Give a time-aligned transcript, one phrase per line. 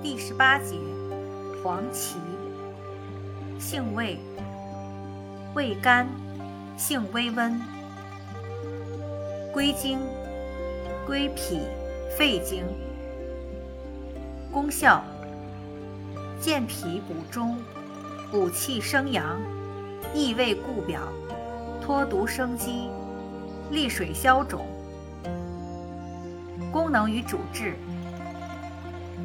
[0.00, 0.76] 第十八节，
[1.62, 2.18] 黄芪，
[3.58, 4.16] 性味，
[5.54, 6.06] 味甘，
[6.76, 7.60] 性微温，
[9.52, 9.98] 归经，
[11.04, 11.62] 归脾、
[12.16, 12.64] 肺经。
[14.52, 15.02] 功效，
[16.40, 17.58] 健脾补中，
[18.30, 19.40] 补气生阳，
[20.14, 21.00] 益胃固表，
[21.82, 22.88] 脱毒生肌，
[23.72, 24.64] 利水消肿。
[26.70, 27.74] 功能与主治。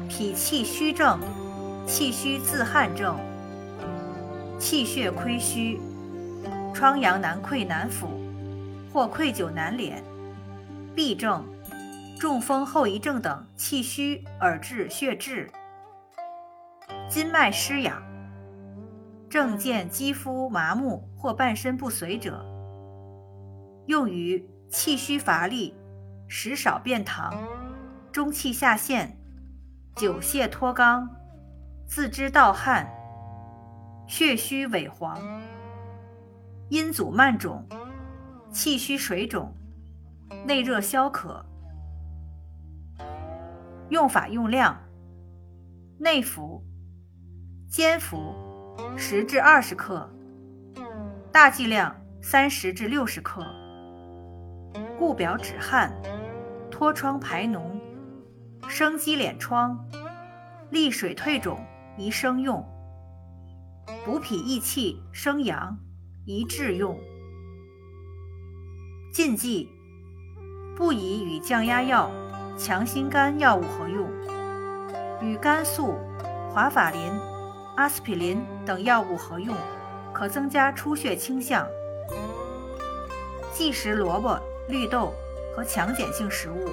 [0.08, 1.18] 脾气虚症、
[1.86, 3.18] 气虚自汗症、
[4.58, 5.80] 气血亏虚、
[6.72, 8.08] 疮疡难溃难腐
[8.92, 10.00] 或溃久难敛、
[10.94, 11.44] 痹症、
[12.18, 15.50] 中风后遗症等气虚而致血滞、
[17.08, 18.02] 筋脉失养、
[19.28, 22.44] 症见肌肤麻木或半身不遂者，
[23.86, 25.74] 用于气虚乏力、
[26.28, 27.36] 食少便溏、
[28.12, 29.18] 中气下陷。
[29.96, 31.08] 久泻脱肛，
[31.86, 32.84] 自知盗汗，
[34.08, 35.16] 血虚萎黄，
[36.68, 37.64] 阴阻慢肿，
[38.50, 39.54] 气虚水肿，
[40.44, 41.46] 内热消渴。
[43.88, 44.76] 用法用量：
[45.98, 46.60] 内服，
[47.70, 48.34] 煎服，
[48.96, 50.10] 十至二十克，
[51.30, 53.46] 大剂量三十至六十克。
[54.98, 55.94] 固表止汗，
[56.68, 57.73] 脱疮排脓。
[58.68, 59.78] 生肌敛疮，
[60.70, 61.64] 利水退肿，
[61.96, 62.64] 宜生用；
[64.04, 65.78] 补脾益气，生阳，
[66.26, 66.98] 宜治用。
[69.12, 69.68] 禁忌：
[70.76, 72.10] 不宜与降压药、
[72.58, 74.10] 强心肝药物合用，
[75.20, 75.94] 与肝素、
[76.50, 77.00] 华法林、
[77.76, 79.54] 阿司匹林等药物合用，
[80.12, 81.64] 可增加出血倾向。
[83.52, 84.36] 忌食萝卜、
[84.68, 85.12] 绿豆
[85.54, 86.68] 和强碱性食物。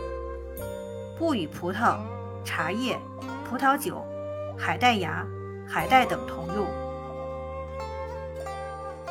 [1.21, 1.99] 不与葡萄、
[2.43, 2.97] 茶叶、
[3.47, 4.03] 葡萄酒、
[4.57, 5.23] 海带芽、
[5.67, 6.65] 海带等同用。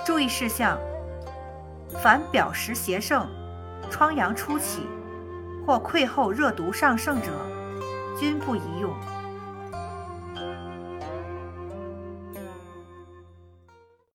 [0.04, 0.76] 注意事项：
[2.02, 3.28] 凡表实邪盛、
[3.92, 4.88] 疮疡初起
[5.64, 7.28] 或溃后热毒上盛者，
[8.18, 8.90] 均不宜用。